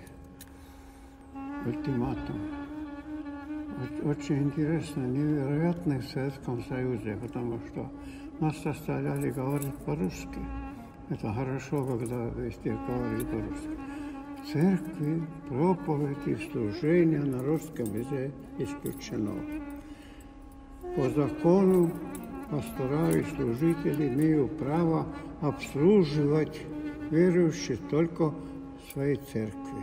ультиматум. 1.67 2.41
Очень 4.05 4.45
интересно, 4.45 5.03
невероятный 5.03 5.99
в 5.99 6.05
Советском 6.05 6.63
Союзе, 6.65 7.19
потому 7.21 7.59
что 7.67 7.91
нас 8.41 8.63
заставляли 8.63 9.31
говорить 9.31 9.77
по-русски. 9.85 10.39
Это 11.11 11.33
хорошо, 11.33 11.85
когда 11.85 12.27
везде 12.37 12.79
говорили 12.87 13.25
по-русски. 13.25 13.79
Церкви 14.53 15.23
проповеди, 15.49 16.39
служения 16.53 17.25
на 17.25 17.43
русском 17.43 17.87
языке 17.87 18.31
исключено. 18.59 19.33
По 20.97 21.11
закону 21.11 21.91
пастора 22.49 23.11
и 23.11 23.25
служители 23.35 24.09
имеют 24.09 24.57
право 24.59 25.07
обслуживать 25.41 26.61
верующих 27.11 27.81
только 27.91 28.31
в 28.31 28.93
своей 28.93 29.17
церкви. 29.17 29.83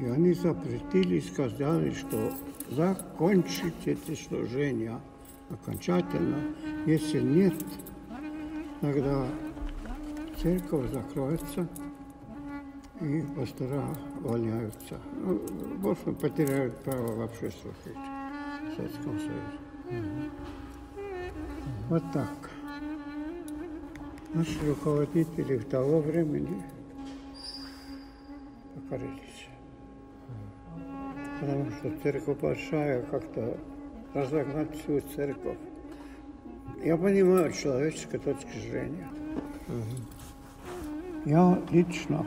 И 0.00 0.04
они 0.04 0.32
запретили, 0.32 1.18
сказали, 1.18 1.92
что 1.92 2.30
закончить 2.70 3.86
эти 3.86 4.14
служения 4.14 5.00
окончательно. 5.50 6.54
Если 6.86 7.20
нет, 7.20 7.54
тогда 8.80 9.26
церковь 10.40 10.92
закроется, 10.92 11.66
и 13.00 13.24
пастора 13.34 13.84
увольняются. 14.22 15.00
Ну, 15.20 15.40
в 15.78 15.88
общем, 15.88 16.14
потеряют 16.14 16.76
право 16.84 17.16
вообще 17.16 17.50
служить 17.50 18.15
в 18.76 18.78
Советском 18.78 19.18
Союзе. 19.18 20.30
Вот 21.88 22.02
так. 22.12 22.50
Наши 24.34 24.66
руководители 24.68 25.58
того 25.58 26.00
времени 26.00 26.62
покорились. 28.74 29.48
Потому 31.40 31.70
что 31.70 31.90
церковь 32.02 32.38
большая, 32.38 33.02
как-то 33.02 33.56
разогнать 34.12 34.78
всю 34.78 35.00
церковь. 35.14 35.58
Я 36.82 36.96
понимаю 36.98 37.52
человеческой 37.52 38.18
точки 38.18 38.58
зрения. 38.58 39.08
Я 41.24 41.58
лично, 41.70 42.26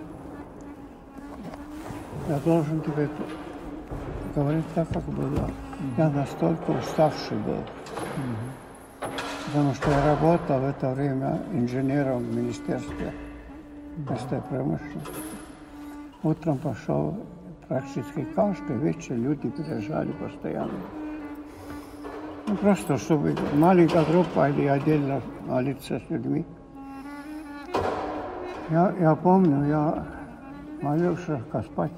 я 2.27 2.39
должен 2.39 2.81
тебе 2.81 3.07
говорить 4.35 4.65
так, 4.73 4.89
как 4.89 5.03
было. 5.05 5.49
Я 5.97 6.09
настолько 6.09 6.71
уставший 6.71 7.37
был. 7.37 7.63
Потому 9.45 9.73
что 9.73 9.89
я 9.89 10.05
работал 10.05 10.59
в 10.59 10.65
это 10.65 10.93
время 10.93 11.39
инженером 11.53 12.19
в 12.19 12.35
Министерстве 12.35 13.13
морской 14.07 14.41
промышленности. 14.41 15.13
Утром 16.21 16.57
пошел 16.57 17.17
практически 17.69 18.27
каждый 18.35 18.77
вечер 18.77 19.15
люди 19.15 19.49
приезжали 19.49 20.11
постоянно. 20.11 20.79
Ну, 22.47 22.55
просто, 22.57 22.97
чтобы 22.97 23.35
маленькая 23.53 24.03
группа 24.05 24.49
или 24.49 24.65
отдельно 24.65 25.21
молиться 25.47 25.99
с 25.99 26.09
людьми. 26.09 26.45
Я, 28.69 28.93
я 28.99 29.15
помню, 29.15 29.67
я 29.67 30.05
молился 30.81 31.41
Господь, 31.53 31.91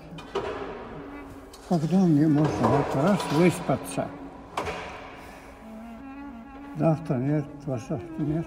когда 1.71 1.99
мне 1.99 2.27
можно 2.27 2.67
вот 2.67 2.95
раз 2.95 3.17
выспаться. 3.31 4.05
Завтра 6.77 7.15
нет, 7.15 7.45
завтра 7.65 8.01
нет. 8.17 8.45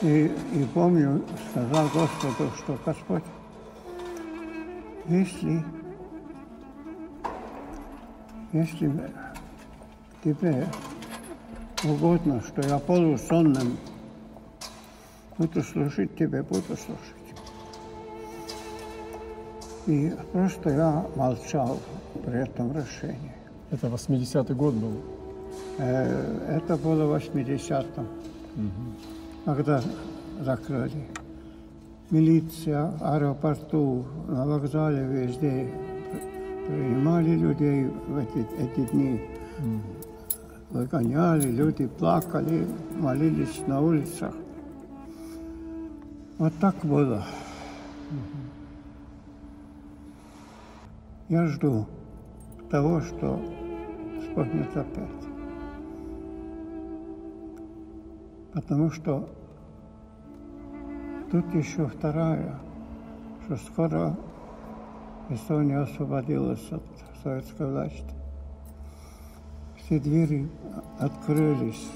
И, 0.00 0.24
и 0.54 0.64
помню, 0.72 1.22
сказал 1.50 1.86
Господу, 1.88 2.50
что 2.56 2.78
Господь, 2.86 3.24
если, 5.08 5.62
если 8.54 9.12
тебе 10.24 10.66
угодно, 11.84 12.40
что 12.40 12.66
я 12.66 12.78
полусонным 12.78 13.76
буду 15.36 15.62
служить 15.62 16.16
тебе, 16.16 16.42
буду 16.42 16.62
служить. 16.62 17.17
И 19.88 20.12
просто 20.34 20.68
я 20.68 21.06
молчал 21.16 21.78
при 22.22 22.42
этом 22.42 22.72
решении. 22.72 23.32
Это 23.70 23.86
80-й 23.86 24.54
год 24.54 24.74
был. 24.74 24.92
Э, 25.78 26.58
Это 26.58 26.76
было 26.76 27.06
в 27.06 27.14
80-м, 27.16 28.06
когда 29.46 29.80
закрыли. 30.40 31.08
Милиция 32.10 32.92
аэропорту, 33.00 34.04
на 34.28 34.46
вокзале, 34.46 35.06
везде 35.06 35.70
принимали 36.66 37.30
людей 37.30 37.86
в 37.86 38.18
эти, 38.18 38.46
эти 38.60 38.90
дни. 38.92 39.22
Выгоняли, 40.68 41.50
люди 41.50 41.86
плакали, 41.86 42.66
молились 42.94 43.66
на 43.66 43.80
улицах. 43.80 44.34
Вот 46.36 46.52
так 46.60 46.76
было. 46.82 47.24
Я 51.28 51.46
жду 51.46 51.86
того, 52.70 53.02
что 53.02 53.38
вспомнит 54.22 54.74
опять. 54.74 55.08
Потому 58.54 58.90
что 58.90 59.28
тут 61.30 61.54
еще 61.54 61.86
вторая, 61.86 62.58
что 63.44 63.56
скоро 63.56 64.16
Эстония 65.28 65.80
освободилась 65.80 66.66
от 66.72 66.82
советской 67.22 67.70
власти. 67.70 68.14
Все 69.76 70.00
двери 70.00 70.48
открылись. 70.98 71.90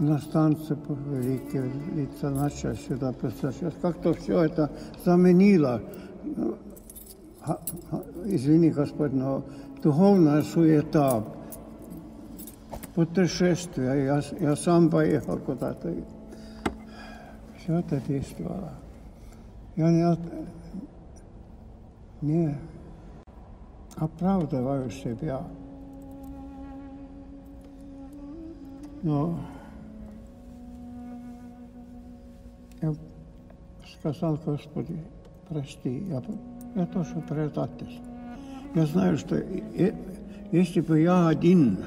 Иностранцы 0.00 0.76
великие 0.88 1.70
лица 1.94 2.30
начали 2.30 2.74
сюда 2.74 3.12
писать. 3.12 3.56
Как-то 3.80 4.12
все 4.14 4.42
это 4.42 4.72
заменило, 5.04 5.80
извини, 8.24 8.70
Господь, 8.70 9.12
но 9.12 9.42
духовная 9.82 10.42
суета, 10.42 11.24
путешествия. 12.96 14.04
Я, 14.04 14.22
я 14.40 14.56
сам 14.56 14.88
поехал 14.90 15.38
куда-то. 15.38 15.94
Все 17.58 17.78
это 17.78 18.00
действовало. 18.08 18.72
Я 19.76 19.90
не, 19.90 20.16
не 22.22 22.58
оправдываю 23.96 24.90
себя. 24.90 25.42
Но 29.02 29.38
я 32.80 32.94
сказал, 33.98 34.38
Господи, 34.44 34.98
прости, 35.48 35.98
я, 36.08 36.22
я 36.76 36.86
тоже 36.86 37.22
предатель. 37.26 38.00
я 38.74 38.86
знаю, 38.86 39.16
что 39.16 39.42
если 40.52 40.80
бы 40.80 41.00
я 41.00 41.28
один 41.28 41.78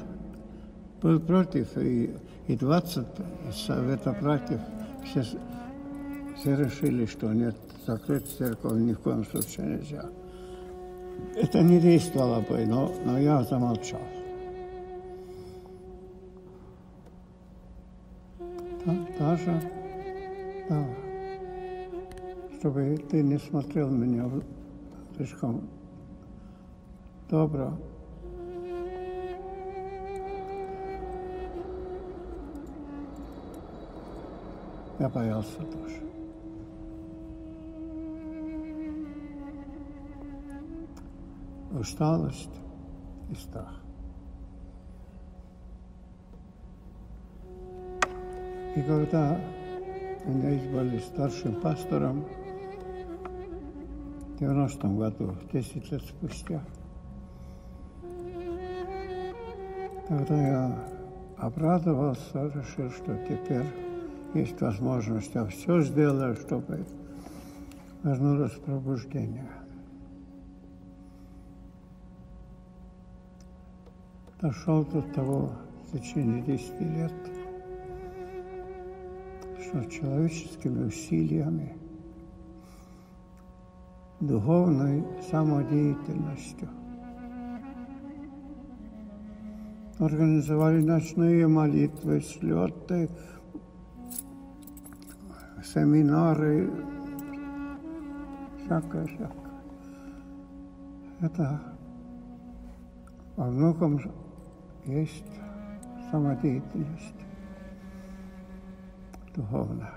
был 1.00 1.20
против, 1.20 1.78
и, 1.78 2.10
и 2.48 2.56
20 2.56 3.06
совета 3.54 4.12
против, 4.12 4.60
все, 5.04 5.22
все 6.36 6.56
решили, 6.56 7.06
что 7.06 7.32
нет, 7.32 7.56
закрыть 7.86 8.26
церковь 8.36 8.80
ни 8.80 8.92
в 8.92 8.98
коем 8.98 9.24
случае 9.24 9.78
нельзя. 9.78 10.04
Это 11.36 11.62
не 11.62 11.80
действовало 11.80 12.40
бы, 12.40 12.66
но, 12.66 12.92
но 13.04 13.18
я 13.18 13.44
замолчал. 13.44 14.00
Да, 18.84 18.96
даже, 19.18 19.62
да, 20.68 20.84
чтобы 22.58 22.98
ты 23.08 23.22
не 23.22 23.38
смотрел 23.38 23.88
меня 23.88 24.28
слишком 25.20 25.68
добро. 27.28 27.74
Я 34.98 35.08
боялся 35.10 35.58
тоже. 35.58 36.00
Усталость 41.72 42.48
и 43.30 43.34
страх. 43.34 43.82
И 48.74 48.82
когда 48.82 49.38
меня 50.26 50.56
избрали 50.56 50.98
старшим 50.98 51.60
пастором 51.60 52.24
в 52.24 52.39
90 54.40 54.88
году, 54.88 55.34
10 55.52 55.92
лет 55.92 56.02
спустя, 56.02 56.62
тогда 60.08 60.48
я 60.48 60.84
обрадовался, 61.36 62.46
решил, 62.54 62.90
что 62.90 63.16
теперь 63.28 63.66
есть 64.32 64.58
возможность, 64.62 65.34
я 65.34 65.44
все 65.44 65.82
сделаю, 65.82 66.36
чтобы 66.36 66.86
вернулось 68.02 68.52
пробуждение. 68.52 69.50
Дошел 74.40 74.86
до 74.86 75.02
того 75.02 75.52
в 75.84 75.98
течение 75.98 76.40
10 76.40 76.80
лет, 76.80 77.12
что 79.60 79.84
человеческими 79.84 80.84
усилиями, 80.84 81.79
духовной 84.20 85.04
самодеятельностью 85.30 86.68
организовали 89.98 90.82
ночные 90.82 91.46
молитвы, 91.46 92.20
слеты, 92.20 93.10
семинары, 95.62 96.70
всякое-всякое. 98.64 99.30
Это 101.20 101.60
во 103.36 103.46
многом 103.46 104.00
есть 104.86 105.32
самодеятельность 106.10 107.26
духовная. 109.34 109.92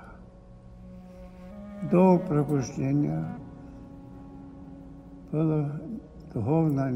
До 1.91 2.19
пробуждения 2.19 3.38
была 5.33 5.67
духовная 6.31 6.91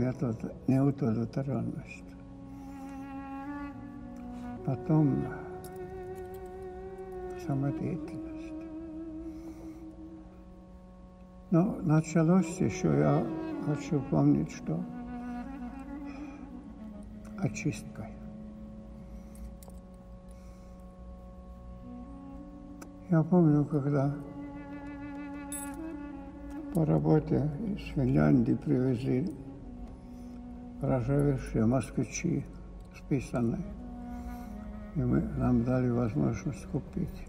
неудовлетворенность. 0.67 2.03
Потом 4.63 5.25
самодеятельность. 7.47 8.53
Но 11.49 11.77
началось 11.81 12.59
еще, 12.59 12.89
я 12.89 13.25
хочу 13.65 13.99
помнить, 14.11 14.51
что 14.51 14.83
очисткой. 17.39 18.05
Я 23.09 23.23
помню, 23.23 23.65
когда 23.65 24.13
по 26.77 26.85
работе 26.85 27.49
из 27.75 27.79
Финляндии 27.95 28.53
привезли 28.53 29.33
проживевшие 30.79 31.65
москвичи 31.65 32.45
списанные. 32.95 33.63
И 34.93 34.99
мы, 34.99 35.21
нам 35.37 35.63
дали 35.63 35.89
возможность 35.89 36.67
купить. 36.67 37.27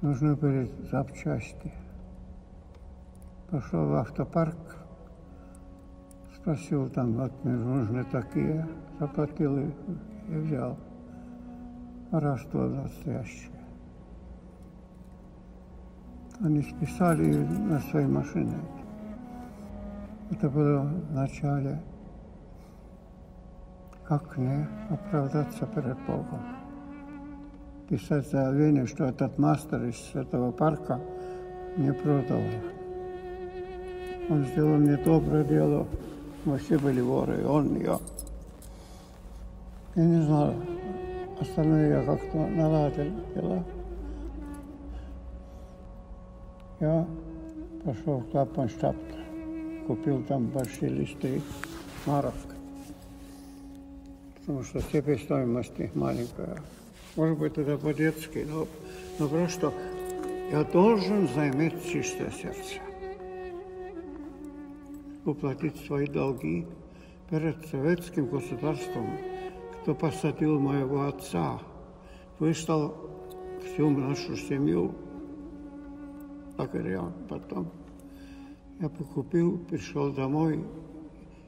Нужны 0.00 0.36
были 0.36 0.70
запчасти. 0.92 1.72
Пошел 3.50 3.88
в 3.88 3.94
автопарк, 3.94 4.76
спросил 6.36 6.88
там, 6.88 7.14
вот 7.14 7.32
мне 7.42 7.56
нужны 7.56 8.04
такие, 8.12 8.64
заплатил 9.00 9.58
и, 9.58 9.70
и 10.28 10.34
взял. 10.36 10.78
Воровство 12.12 12.60
настоящее. 12.60 13.51
Они 16.44 16.60
списали 16.60 17.44
на 17.44 17.78
свои 17.78 18.04
машины. 18.04 18.56
Это 20.32 20.50
было 20.50 20.80
в 20.80 21.14
начале. 21.14 21.80
Как 24.08 24.36
не 24.36 24.66
оправдаться 24.90 25.66
перед 25.66 25.96
Богом? 26.04 26.40
Писать 27.88 28.28
заявление, 28.28 28.86
что 28.86 29.04
этот 29.04 29.38
мастер 29.38 29.84
из 29.84 30.10
этого 30.14 30.50
парка 30.50 30.98
не 31.76 31.92
продал. 31.92 32.42
Он 34.28 34.44
сделал 34.46 34.78
мне 34.78 34.96
доброе 34.96 35.44
дело. 35.44 35.86
Мы 36.44 36.58
все 36.58 36.76
были 36.76 37.00
воры, 37.00 37.40
и 37.40 37.44
он, 37.44 37.76
и 37.76 37.84
я. 37.84 37.98
Я 39.94 40.04
не 40.04 40.22
знаю, 40.22 40.54
остальные 41.40 41.90
я 41.90 42.02
как-то 42.02 42.48
наладил 42.48 43.12
дела. 43.32 43.62
Я 46.82 47.06
пошел 47.84 48.18
в 48.18 48.30
Клапанштадт, 48.32 48.96
купил 49.86 50.20
там 50.24 50.46
большие 50.48 50.90
листы. 50.90 51.40
Марок, 52.06 52.34
потому 54.40 54.64
что 54.64 54.80
себестоимость 54.80 55.78
их 55.78 55.94
маленькая. 55.94 56.60
Может 57.14 57.38
быть, 57.38 57.56
это 57.56 57.78
по-детски, 57.78 58.44
но, 58.50 58.66
но 59.20 59.28
просто 59.28 59.72
я 60.50 60.64
должен 60.64 61.28
заиметь 61.28 61.88
чистое 61.88 62.32
сердце, 62.32 62.80
уплатить 65.24 65.76
свои 65.86 66.08
долги 66.08 66.66
перед 67.30 67.64
советским 67.68 68.26
государством, 68.26 69.08
кто 69.82 69.94
посадил 69.94 70.58
моего 70.58 71.06
отца, 71.06 71.60
выслал 72.40 72.96
всю 73.62 73.88
нашу 73.88 74.36
семью 74.36 74.96
лагеря. 76.58 77.12
Потом 77.28 77.70
я 78.80 78.88
покупил, 78.88 79.58
пришел 79.58 80.12
домой 80.12 80.64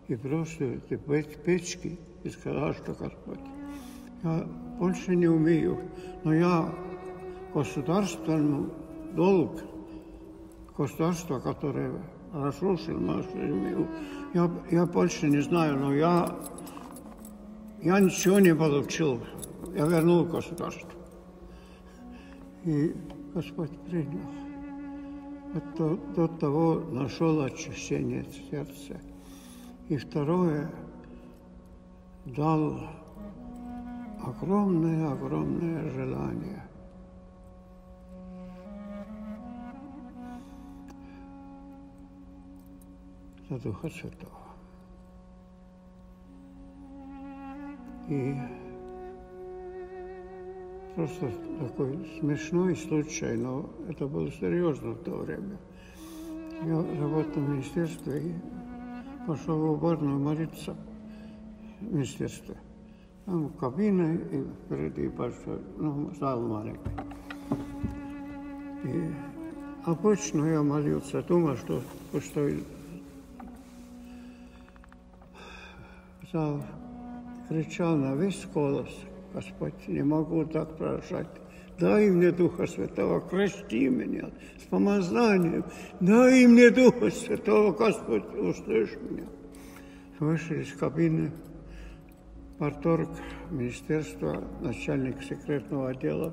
и 0.08 0.14
бросил 0.14 0.70
эти 0.70 0.96
печки 1.44 1.98
и 2.22 2.30
сказал, 2.30 2.74
что 2.74 2.92
Господь, 2.94 3.40
я 4.22 4.46
больше 4.78 5.16
не 5.16 5.26
умею, 5.26 5.78
но 6.22 6.34
я 6.34 6.74
государственный 7.52 8.68
долг, 9.14 9.60
государство, 10.76 11.40
которое 11.40 11.92
разрушило 12.32 12.98
нашу 12.98 13.30
семью, 13.30 13.86
я, 14.32 14.50
я 14.70 14.86
больше 14.86 15.28
не 15.28 15.40
знаю, 15.40 15.78
но 15.78 15.94
я, 15.94 16.36
я 17.82 18.00
ничего 18.00 18.40
не 18.40 18.54
получил. 18.54 19.20
Я 19.74 19.86
вернул 19.86 20.24
государство. 20.24 20.88
И 22.64 22.94
Господь 23.34 23.70
принял 23.86 24.43
это 25.54 25.96
до 26.16 26.26
того 26.26 26.80
нашел 26.90 27.40
очищение 27.42 28.24
сердца. 28.50 29.00
И 29.88 29.96
второе, 29.96 30.70
дал 32.24 32.80
огромное-огромное 34.20 35.90
желание. 35.90 36.62
За 43.48 43.58
Духа 43.58 43.90
Святого. 43.90 44.32
И 48.08 48.34
просто 50.94 51.30
такой 51.60 51.98
смешной 52.20 52.76
случай, 52.76 53.36
но 53.36 53.68
это 53.88 54.06
было 54.06 54.30
серьезно 54.30 54.92
в 54.92 55.02
то 55.02 55.10
время. 55.12 55.58
Я 56.62 56.76
работал 57.00 57.42
в 57.42 57.48
министерстве, 57.48 58.20
и 58.20 58.34
пошел 59.26 59.58
в 59.58 59.70
уборную 59.72 60.18
молиться 60.18 60.76
в 61.80 61.92
министерстве. 61.92 62.56
Там 63.26 63.48
кабина 63.50 64.14
и 64.14 64.44
впереди 64.66 65.08
большой, 65.08 65.60
ну, 65.78 66.12
зал 66.20 66.40
маленький. 66.42 66.90
И 68.84 69.10
обычно 69.84 70.44
я 70.44 70.62
молился, 70.62 71.22
думал, 71.22 71.56
что 71.56 71.82
пустой 72.12 72.62
зал 76.32 76.62
кричал 77.48 77.96
на 77.96 78.14
весь 78.14 78.46
голос, 78.52 78.88
Господь, 79.34 79.88
не 79.88 80.04
могу 80.04 80.44
так 80.44 80.76
прожать. 80.76 81.26
Дай 81.78 82.08
мне 82.08 82.30
Духа 82.30 82.68
Святого, 82.68 83.20
крести 83.20 83.88
меня 83.88 84.30
с 84.58 84.62
помазанием. 84.66 85.64
Дай 85.98 86.46
мне 86.46 86.70
Духа 86.70 87.10
Святого, 87.10 87.72
Господь, 87.72 88.24
услышь 88.34 88.96
меня. 89.02 89.26
Вышли 90.20 90.62
из 90.62 90.72
кабины, 90.74 91.32
порторг 92.58 93.08
министерства, 93.50 94.44
начальник 94.60 95.20
секретного 95.24 95.90
отдела. 95.90 96.32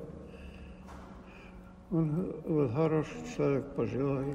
Он 1.90 2.32
был 2.46 2.68
хороший 2.68 3.16
человек, 3.36 3.66
пожилой. 3.74 4.26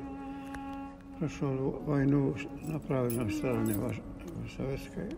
Прошел 1.19 1.71
войну 1.85 2.35
на 2.63 2.79
правильной 2.79 3.31
стороне 3.31 3.75
советской. 4.55 5.09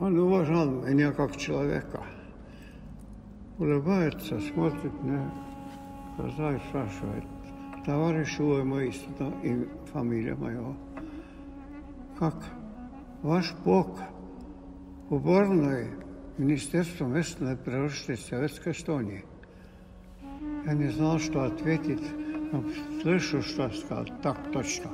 Он 0.00 0.16
уважал 0.16 0.70
меня 0.70 1.12
как 1.12 1.36
человека. 1.36 2.02
Улыбается, 3.58 4.40
смотрит 4.40 4.92
мне 5.02 5.28
в 6.12 6.16
глаза 6.16 6.54
и 6.54 6.58
спрашивает, 6.68 7.24
товарищ 7.84 8.38
мой, 8.38 8.94
и 9.42 9.68
фамилия 9.92 10.36
моего, 10.36 10.76
как 12.16 12.36
ваш 13.22 13.52
Бог 13.64 13.98
уборной 15.10 15.88
Министерства 16.36 17.06
местной 17.06 17.56
природности 17.56 18.14
Советской 18.14 18.72
Эстонии. 18.72 19.24
Я 20.64 20.74
не 20.74 20.88
знал, 20.90 21.18
что 21.18 21.42
ответить, 21.42 22.02
но 22.52 22.62
слышу, 23.02 23.42
что 23.42 23.68
сказал. 23.70 24.06
Так 24.22 24.52
точно. 24.52 24.90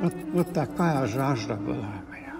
Вот, 0.00 0.14
вот 0.32 0.52
такая 0.54 1.06
жажда 1.06 1.56
была 1.56 1.88
у 2.08 2.12
меня. 2.12 2.34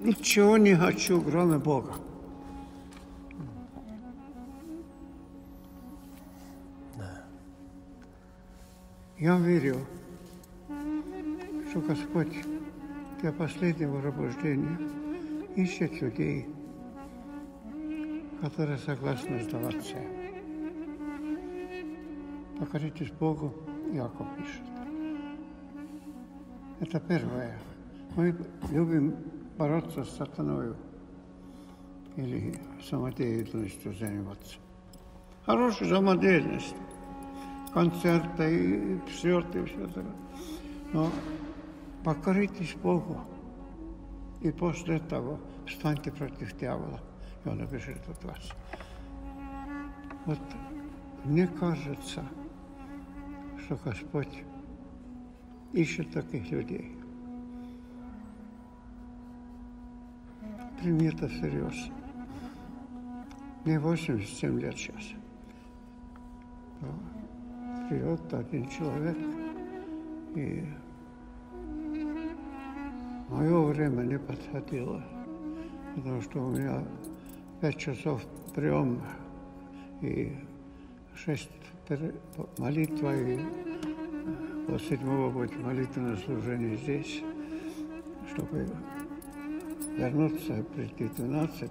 Ничего 0.00 0.58
не 0.58 0.74
хочу, 0.74 1.22
кроме 1.22 1.58
Бога. 1.58 1.94
Я 9.18 9.38
верю, 9.38 9.76
что 11.70 11.80
Господь 11.80 12.34
для 13.20 13.32
последнего 13.32 14.00
пробуждения 14.00 14.78
ищет 15.54 16.02
людей, 16.02 16.48
которые 18.40 18.78
согласны 18.78 19.44
сдаваться. 19.44 19.96
Покоритесь 22.58 23.12
Богу, 23.12 23.54
Яков 23.94 24.26
пишет. 24.36 24.62
Это 26.80 26.98
первое. 26.98 27.56
Мы 28.16 28.36
любим 28.70 29.16
бороться 29.56 30.04
с 30.04 30.16
сатаною 30.16 30.76
или 32.16 32.58
самодеятельностью 32.82 33.94
заниматься. 33.94 34.56
Хорошая 35.46 35.88
самодеятельность 35.88 36.74
концерты, 37.72 38.98
и 39.06 39.10
слеты, 39.12 39.60
и 39.60 39.64
все 39.64 39.84
это. 39.84 40.04
Но 40.92 41.10
покоритесь 42.04 42.74
Богу. 42.74 43.20
И 44.40 44.50
после 44.50 44.98
того 44.98 45.38
встаньте 45.66 46.10
против 46.10 46.56
дьявола, 46.58 47.00
и 47.44 47.48
он 47.48 47.60
обижит 47.62 48.06
от 48.08 48.24
вас. 48.24 48.50
Вот 50.26 50.38
мне 51.24 51.46
кажется, 51.46 52.24
что 53.64 53.78
Господь 53.82 54.44
ищет 55.72 56.12
таких 56.12 56.50
людей. 56.50 56.92
Прими 60.80 61.06
это 61.06 61.28
всерьез. 61.28 61.90
Мне 63.64 63.78
87 63.78 64.60
лет 64.60 64.76
сейчас 64.76 65.02
придет 67.88 68.34
один 68.34 68.68
человек, 68.68 69.16
и 70.34 70.64
мое 73.30 73.62
время 73.62 74.02
не 74.02 74.18
подходило, 74.18 75.02
потому 75.94 76.20
что 76.20 76.44
у 76.44 76.50
меня 76.50 76.84
пять 77.62 77.78
часов 77.78 78.22
прием 78.54 79.00
и 80.02 80.36
шесть 81.14 81.48
молитва, 82.58 83.14
и 83.14 83.38
до 84.66 84.78
седьмого 84.78 85.30
будет 85.30 85.56
молитвенное 85.62 86.16
служение 86.16 86.76
здесь, 86.76 87.22
чтобы 88.32 88.66
вернуться, 89.96 90.64
прийти 90.74 91.04
в 91.04 91.14
12. 91.16 91.70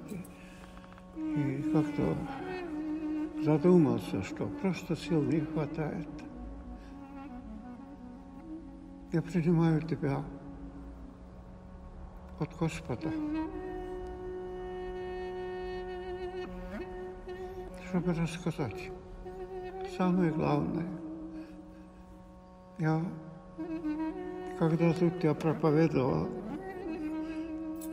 И 1.15 1.71
как-то 1.73 2.15
задумался, 3.43 4.21
что 4.23 4.45
просто 4.61 4.95
сил 4.95 5.23
не 5.23 5.39
хватает. 5.41 6.07
Я 9.11 9.21
принимаю 9.21 9.81
тебя 9.81 10.23
от 12.39 12.55
Господа, 12.57 13.11
чтобы 17.89 18.13
рассказать 18.13 18.91
самое 19.97 20.31
главное. 20.31 20.87
Я, 22.79 23.01
когда 24.57 24.93
тут 24.93 25.23
я 25.23 25.33
проповедовал, 25.33 26.27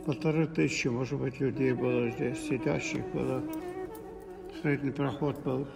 полторы 0.05 0.47
тысячи, 0.47 0.87
может 0.87 1.19
быть, 1.19 1.39
людей 1.39 1.73
было 1.73 2.09
здесь, 2.09 2.39
сидящих 2.47 3.05
было 3.13 3.41
Средний 4.61 4.91
проход 4.91 5.41
был 5.43 5.67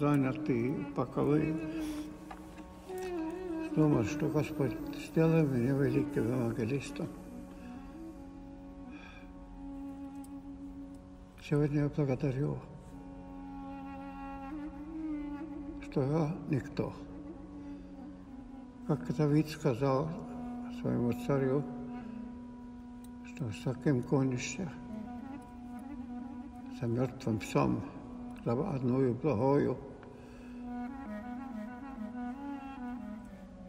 занят 0.00 0.48
и 0.48 0.70
боковые. 0.96 1.54
Думал, 3.76 4.04
что 4.04 4.28
Господь 4.28 4.72
сделай 5.10 5.46
меня 5.46 5.74
великим 5.74 6.28
евангелистом. 6.28 7.06
Сегодня 11.46 11.82
я 11.82 11.90
благодарю, 11.94 12.56
я 16.02 16.36
никто. 16.48 16.92
Как 18.86 19.14
Давид 19.16 19.48
сказал 19.48 20.08
своему 20.80 21.12
царю, 21.26 21.62
что 23.24 23.50
с 23.50 23.62
таким 23.62 24.02
конишься, 24.02 24.70
за 26.80 26.86
мертвым 26.86 27.38
псом 27.38 27.80
одною 28.44 29.14
благою. 29.14 29.78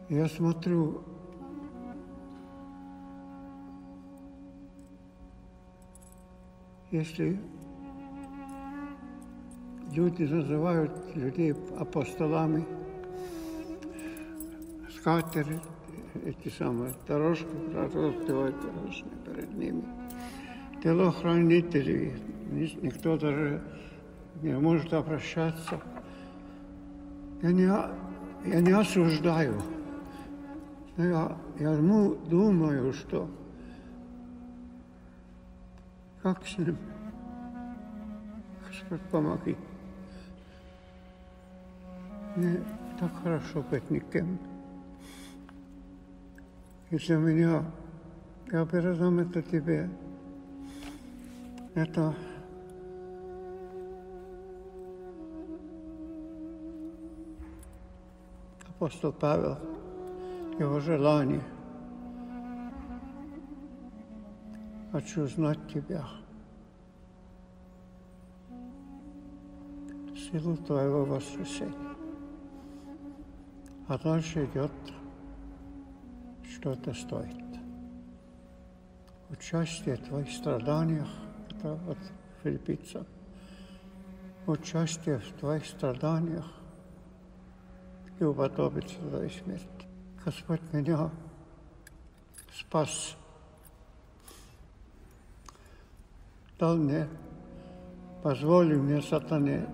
Я 0.10 0.28
смотрю, 0.28 1.02
если 6.92 7.40
люди 9.96 10.24
называют 10.24 10.92
людей 11.16 11.54
апостолами, 11.80 12.66
скатер, 14.98 15.48
эти 16.26 16.50
самые 16.50 16.94
дорожки 17.08 17.48
разрастывают 17.74 18.56
перед 19.26 19.54
ними. 19.54 19.84
Телохранители, 20.84 22.14
никто 22.82 23.18
даже 23.18 23.62
не 24.42 24.58
может 24.60 24.94
обращаться. 24.94 25.80
Я 27.42 27.52
не, 27.52 27.64
я 27.64 28.62
не 28.62 28.72
осуждаю. 28.72 29.62
Но 30.98 31.06
я, 31.06 31.38
я 31.60 31.76
думаю, 31.76 32.94
что 32.94 33.30
как 36.22 36.46
с 36.46 36.58
ним? 36.58 36.78
Господь, 38.68 39.02
помоги. 39.12 39.56
Мне 42.36 42.62
так 43.00 43.12
хорошо 43.24 43.64
быть 43.72 43.90
никем. 43.90 44.38
И 46.90 46.98
для 46.98 47.16
меня, 47.16 47.64
я 48.52 48.66
передам 48.66 49.20
это 49.20 49.42
тебе, 49.42 49.90
это 51.74 52.14
апостол 58.68 59.14
Павел, 59.14 59.58
его 60.60 60.80
желание. 60.82 61.42
Хочу 64.92 65.26
знать 65.28 65.60
Тебя, 65.74 66.06
силу 70.16 70.58
Твоего 70.58 71.06
воскресения. 71.06 71.95
А 73.88 74.00
дальше 74.00 74.46
идет, 74.46 74.72
что 76.44 76.72
это 76.72 76.94
стоит. 76.94 77.46
Участие 79.30 79.98
в 79.98 80.08
Твоих 80.08 80.32
страданиях, 80.32 81.08
это 81.52 81.74
от 81.88 81.98
филиппийцев. 82.42 83.06
Участие 84.48 85.20
в 85.20 85.32
Твоих 85.40 85.66
страданиях 85.66 86.46
и 88.20 88.24
уподобиться 88.24 88.96
Твоей 88.98 89.30
смерти. 89.30 89.88
Господь 90.24 90.62
меня 90.72 91.12
спас. 92.54 93.16
Дал 96.58 96.78
мне, 96.78 97.08
позволил 98.24 98.82
мне, 98.82 99.02
сатане, 99.02 99.68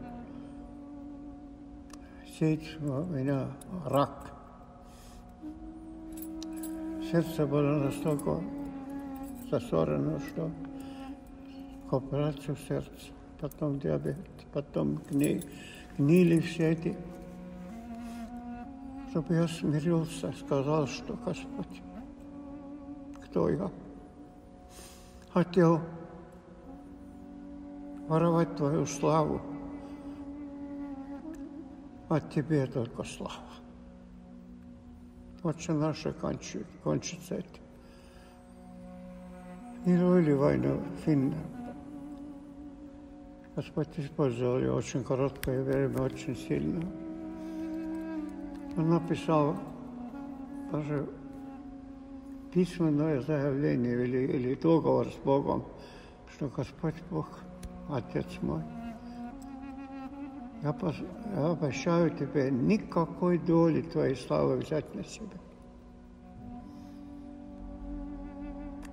сеять 2.41 2.82
у 2.82 3.04
меня 3.04 3.45
рак. 3.86 4.34
Сердце 7.12 7.45
было 7.45 7.84
настолько 7.84 8.41
засорено, 9.51 10.19
что 10.19 10.49
к 11.88 11.93
операцию 11.93 12.58
сердца, 12.67 13.12
потом 13.39 13.80
диабет, 13.80 14.17
потом 14.51 14.95
гни, 15.08 15.43
гнили 15.99 16.39
все 16.39 16.71
эти 16.71 16.97
чтобы 19.12 19.36
я 19.36 19.47
смирился, 19.47 20.32
сказал, 20.32 20.88
что 20.88 21.17
Господь, 21.25 21.82
кто 23.25 23.49
я? 23.49 23.69
Хотел 25.34 25.82
воровать 28.08 28.56
Твою 28.56 28.86
славу, 28.86 29.41
от 32.15 32.30
Тебе 32.30 32.65
только 32.65 33.04
слава. 33.04 33.34
Отче 35.43 35.71
наше 35.71 36.12
кончит, 36.12 36.67
кончится. 36.84 37.41
Не 39.86 39.97
роли 40.00 40.34
войну 40.34 40.82
финны. 41.06 41.38
Господь 43.56 43.88
использовал 43.97 44.60
ее 44.60 44.74
очень 44.74 45.04
короткое 45.04 45.63
время, 45.63 46.02
очень 46.02 46.36
сильно. 46.36 46.86
Он 48.78 48.89
написал 48.89 49.56
даже 50.71 51.08
письменное 52.54 53.21
заявление 53.21 54.04
или, 54.04 54.38
или 54.38 54.56
договор 54.56 55.08
с 55.08 55.17
Богом, 55.24 55.63
что 56.34 56.50
Господь 56.50 56.95
Бог, 57.10 57.28
Отец 57.89 58.28
мой, 58.41 58.62
я, 60.62 60.76
я 61.36 61.52
обещаю 61.52 62.10
тебе 62.12 62.52
никакой 62.52 63.38
доли 63.39 63.82
твоей 63.82 64.15
славы 64.15 64.58
взять 64.58 64.93
на 64.95 65.04
себя. 65.04 65.38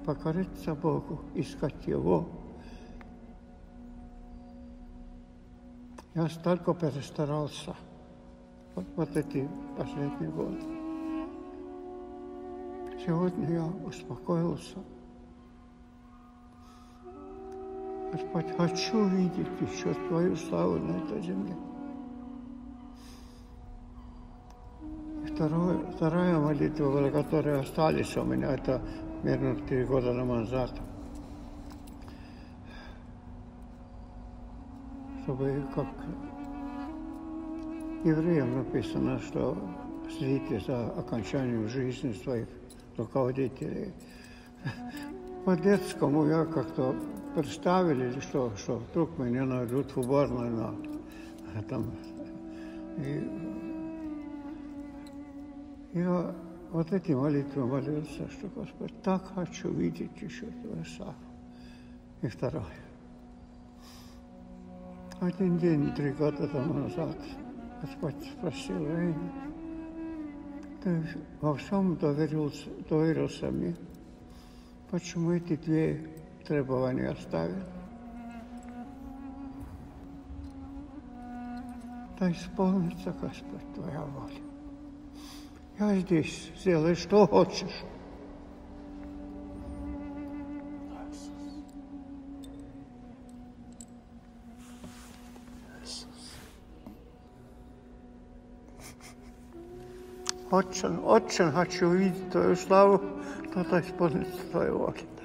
Покориться 0.04 0.74
Богу, 0.74 1.20
искать 1.34 1.86
Его. 1.86 2.28
Я 6.14 6.28
столько 6.28 6.74
перестарался– 6.74 7.76
вот, 8.78 8.86
вот 8.94 9.16
эти 9.16 9.48
последние 9.76 10.30
годы. 10.30 10.62
Сегодня 13.04 13.50
я 13.50 13.66
успокоился. 13.84 14.78
Господь, 18.10 18.56
хочу 18.56 19.04
видеть 19.04 19.48
еще 19.60 19.92
Твою 20.08 20.34
славу 20.34 20.78
на 20.78 20.96
этой 20.96 21.20
земле. 21.20 21.54
И 25.24 25.26
второе, 25.26 25.78
вторая 25.92 26.38
молитва, 26.38 27.10
которая 27.10 27.60
остались 27.60 28.16
у 28.16 28.24
меня, 28.24 28.54
это 28.54 28.80
примерно 29.20 29.56
три 29.66 29.84
года 29.84 30.12
назад. 30.14 30.72
Чтобы 35.22 35.62
как 35.74 35.88
Евреям 38.04 38.56
написано, 38.56 39.18
что 39.18 39.58
следите 40.16 40.60
за 40.60 40.86
окончанием 40.92 41.68
жизни 41.68 42.12
своих 42.12 42.48
руководителей. 42.96 43.92
По-детскому 45.48 46.26
я 46.26 46.44
как-то 46.44 46.94
представили, 47.34 48.20
что, 48.20 48.52
что 48.58 48.76
вдруг 48.76 49.16
меня 49.16 49.46
найдут 49.46 49.96
в 49.96 50.00
уборной 50.00 50.50
на 50.50 50.74
там. 51.70 51.90
И 52.98 53.26
я 55.94 56.34
вот 56.70 56.92
эти 56.92 57.12
молитвы 57.12 57.64
молился, 57.64 58.28
что 58.30 58.48
Господь, 58.54 58.92
так 59.02 59.26
хочу 59.34 59.70
видеть 59.70 60.20
еще 60.20 60.44
Твою 60.48 60.84
славу. 60.84 61.14
И 62.20 62.26
второе. 62.26 62.66
Один 65.18 65.56
день, 65.56 65.94
три 65.94 66.12
года 66.12 66.46
тому 66.46 66.74
назад, 66.74 67.16
Господь 67.80 68.22
спросил, 68.36 68.84
Эй, 68.84 69.14
ты 70.84 71.02
во 71.40 71.54
всем 71.54 71.96
доверился, 71.96 72.68
доверился 72.90 73.50
мне. 73.50 73.74
Почему 74.90 75.32
эти 75.32 75.54
две 75.56 76.08
требования 76.46 77.10
оставил? 77.10 77.62
Да 82.18 82.32
исполнится, 82.32 83.14
Господь, 83.20 83.74
Твоя 83.74 84.00
воля. 84.00 84.34
Я 85.78 85.94
здесь, 86.00 86.50
сделай, 86.58 86.94
что 86.94 87.26
хочешь. 87.26 87.84
Очень, 100.50 100.96
очень 101.00 101.52
хочу 101.52 101.88
увидеть 101.88 102.30
Твою 102.30 102.56
славу, 102.56 103.02
Tata 103.54 103.78
ispolnicu 103.78 104.38
svoje 104.50 104.72
uloge. 104.72 105.17